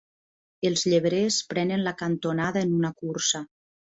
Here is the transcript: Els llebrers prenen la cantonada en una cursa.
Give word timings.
Els 0.69 0.85
llebrers 0.93 1.37
prenen 1.51 1.85
la 1.89 1.95
cantonada 2.01 2.65
en 2.69 2.75
una 2.81 2.93
cursa. 3.03 3.43